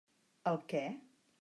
El 0.51 0.57
què? 0.73 0.81